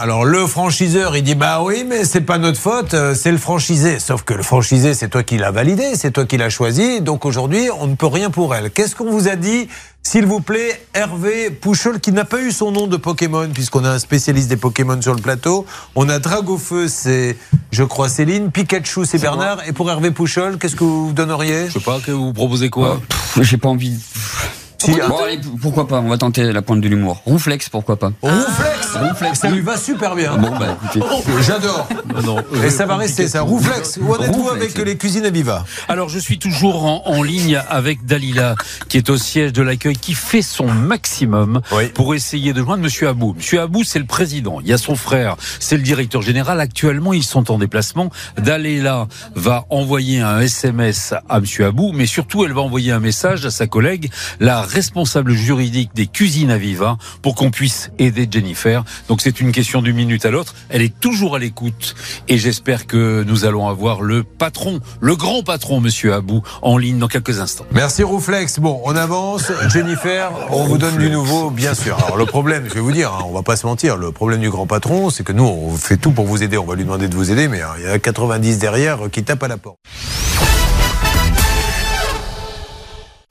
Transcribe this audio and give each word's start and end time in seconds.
Alors 0.00 0.24
le 0.24 0.46
franchiseur, 0.46 1.16
il 1.16 1.24
dit 1.24 1.34
bah 1.34 1.60
oui, 1.60 1.84
mais 1.84 2.04
c'est 2.04 2.20
pas 2.20 2.38
notre 2.38 2.60
faute, 2.60 2.94
euh, 2.94 3.16
c'est 3.16 3.32
le 3.32 3.36
franchisé. 3.36 3.98
Sauf 3.98 4.22
que 4.22 4.32
le 4.32 4.44
franchisé, 4.44 4.94
c'est 4.94 5.08
toi 5.08 5.24
qui 5.24 5.38
l'as 5.38 5.50
validé, 5.50 5.96
c'est 5.96 6.12
toi 6.12 6.24
qui 6.24 6.36
l'as 6.36 6.50
choisi. 6.50 7.00
Donc 7.00 7.24
aujourd'hui, 7.24 7.68
on 7.80 7.88
ne 7.88 7.96
peut 7.96 8.06
rien 8.06 8.30
pour 8.30 8.54
elle. 8.54 8.70
Qu'est-ce 8.70 8.94
qu'on 8.94 9.10
vous 9.10 9.26
a 9.26 9.34
dit 9.34 9.66
s'il 10.04 10.24
vous 10.24 10.40
plaît, 10.40 10.80
Hervé 10.94 11.50
Pouchol, 11.50 11.98
qui 11.98 12.12
n'a 12.12 12.24
pas 12.24 12.40
eu 12.40 12.52
son 12.52 12.70
nom 12.70 12.86
de 12.86 12.96
Pokémon, 12.96 13.48
puisqu'on 13.52 13.84
a 13.84 13.90
un 13.90 13.98
spécialiste 13.98 14.48
des 14.48 14.56
Pokémon 14.56 15.02
sur 15.02 15.14
le 15.14 15.20
plateau. 15.20 15.66
On 15.96 16.08
a 16.08 16.20
Dragofeu, 16.20 16.88
c'est, 16.88 17.36
je 17.72 17.82
crois, 17.82 18.08
Céline. 18.08 18.50
Pikachu, 18.52 19.04
c'est 19.04 19.18
Bernard. 19.18 19.58
Et 19.66 19.72
pour 19.72 19.90
Hervé 19.90 20.12
Pouchol, 20.12 20.58
qu'est-ce 20.58 20.76
que 20.76 20.84
vous 20.84 21.12
donneriez? 21.12 21.66
Je 21.66 21.72
sais 21.72 21.80
pas, 21.80 21.98
que 21.98 22.12
vous 22.12 22.32
proposez 22.32 22.70
quoi? 22.70 23.00
J'ai 23.40 23.58
pas 23.58 23.68
envie. 23.68 23.98
Si, 24.80 24.92
Bon, 25.08 25.24
allez, 25.24 25.40
pourquoi 25.60 25.88
pas 25.88 25.98
On 26.00 26.08
va 26.08 26.18
tenter 26.18 26.52
la 26.52 26.62
pointe 26.62 26.80
de 26.80 26.88
l'humour. 26.88 27.20
Rouflex, 27.26 27.68
pourquoi 27.68 27.96
pas 27.98 28.12
Rouflex 28.22 28.96
Rouflex. 28.96 29.40
Ça 29.40 29.50
lui 29.50 29.60
va 29.60 29.76
super 29.76 30.14
bien. 30.14 30.36
Bon, 30.36 30.50
bah 30.56 30.76
écoutez. 30.80 31.04
J'adore. 31.46 31.88
non, 32.24 32.36
Et 32.64 32.70
ça 32.70 32.86
va 32.86 32.96
rester 32.96 33.26
ça. 33.26 33.42
Rouflex. 33.42 33.98
Où 34.00 34.14
en 34.14 34.22
êtes-vous 34.22 34.48
avec 34.50 34.78
les 34.78 34.96
cuisines 34.96 35.26
à 35.26 35.30
Viva? 35.30 35.64
Alors, 35.88 36.08
je 36.08 36.18
suis 36.20 36.38
toujours 36.38 36.84
en, 36.84 37.02
en 37.06 37.22
ligne 37.24 37.60
avec 37.68 38.06
Dalila, 38.06 38.54
qui 38.88 38.98
est 38.98 39.10
au 39.10 39.16
siège 39.16 39.52
de 39.52 39.62
l'accueil, 39.62 39.96
qui 39.96 40.14
fait 40.14 40.42
son 40.42 40.68
maximum 40.68 41.60
Oui. 41.72 41.88
pour 41.88 42.14
essayer 42.14 42.52
de 42.52 42.62
joindre 42.62 42.82
Monsieur 42.84 43.08
Abou. 43.08 43.34
Monsieur 43.36 43.60
Abou, 43.60 43.82
c'est 43.82 43.98
le 43.98 44.06
président. 44.06 44.60
Il 44.60 44.68
y 44.68 44.72
a 44.72 44.78
son 44.78 44.94
frère, 44.94 45.36
c'est 45.58 45.76
le 45.76 45.82
directeur 45.82 46.22
général. 46.22 46.60
Actuellement, 46.60 47.12
ils 47.12 47.24
sont 47.24 47.50
en 47.50 47.58
déplacement. 47.58 48.10
Dalila 48.38 49.08
va 49.34 49.64
envoyer 49.70 50.20
un 50.20 50.38
SMS 50.40 51.14
à 51.28 51.40
Monsieur 51.40 51.66
Abou, 51.66 51.90
mais 51.92 52.06
surtout, 52.06 52.44
elle 52.44 52.52
va 52.52 52.60
envoyer 52.60 52.92
un 52.92 53.00
message 53.00 53.44
à 53.44 53.50
sa 53.50 53.66
collègue, 53.66 54.10
la 54.38 54.67
responsable 54.68 55.32
juridique 55.32 55.90
des 55.94 56.06
cuisines 56.06 56.50
à 56.50 56.58
Viva, 56.58 56.98
pour 57.22 57.34
qu'on 57.34 57.50
puisse 57.50 57.90
aider 57.98 58.28
Jennifer. 58.30 58.84
Donc, 59.08 59.20
c'est 59.20 59.40
une 59.40 59.52
question 59.52 59.82
d'une 59.82 59.96
minute 59.96 60.24
à 60.24 60.30
l'autre. 60.30 60.54
Elle 60.68 60.82
est 60.82 61.00
toujours 61.00 61.36
à 61.36 61.38
l'écoute 61.38 61.94
et 62.28 62.38
j'espère 62.38 62.86
que 62.86 63.24
nous 63.26 63.44
allons 63.44 63.68
avoir 63.68 64.02
le 64.02 64.22
patron, 64.22 64.80
le 65.00 65.16
grand 65.16 65.42
patron, 65.42 65.80
Monsieur 65.80 66.14
Abou, 66.14 66.42
en 66.62 66.78
ligne 66.78 66.98
dans 66.98 67.08
quelques 67.08 67.40
instants. 67.40 67.66
Merci 67.72 68.02
Rouflex. 68.02 68.60
Bon, 68.60 68.80
on 68.84 68.94
avance. 68.96 69.50
Jennifer, 69.68 70.30
on 70.50 70.64
vous 70.64 70.78
donne 70.78 70.98
du 70.98 71.10
nouveau, 71.10 71.50
bien 71.50 71.74
sûr. 71.74 71.96
Alors 72.04 72.16
le 72.16 72.26
problème, 72.26 72.64
je 72.68 72.74
vais 72.74 72.80
vous 72.80 72.92
dire, 72.92 73.12
hein, 73.12 73.24
on 73.26 73.32
va 73.32 73.42
pas 73.42 73.56
se 73.56 73.66
mentir, 73.66 73.96
le 73.96 74.12
problème 74.12 74.40
du 74.40 74.50
grand 74.50 74.66
patron, 74.66 75.10
c'est 75.10 75.24
que 75.24 75.32
nous, 75.32 75.44
on 75.44 75.76
fait 75.76 75.96
tout 75.96 76.12
pour 76.12 76.26
vous 76.26 76.42
aider. 76.42 76.58
On 76.58 76.66
va 76.66 76.74
lui 76.74 76.84
demander 76.84 77.08
de 77.08 77.14
vous 77.14 77.30
aider, 77.30 77.48
mais 77.48 77.62
hein, 77.62 77.72
il 77.78 77.84
y 77.84 77.88
a 77.88 77.98
90 77.98 78.58
derrière 78.58 78.98
qui 79.10 79.24
tapent 79.24 79.42
à 79.42 79.48
la 79.48 79.56
porte. 79.56 79.78